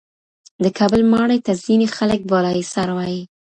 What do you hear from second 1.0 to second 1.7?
ماڼۍ ته